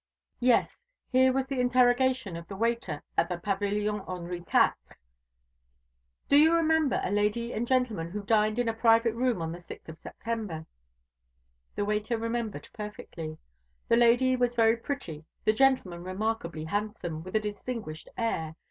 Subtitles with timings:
[0.39, 0.79] Yes,
[1.11, 4.73] here was the interrogation of the waiter at the Pavilion Henri Quatre.
[6.27, 9.59] "Do you remember a lady and gentleman who dined in a private room on the
[9.61, 10.65] 6th of September?"
[11.75, 13.37] The waiter remembered perfectly.
[13.89, 18.55] The lady was very pretty, the gentleman remarkably handsome, and with a distinguished air.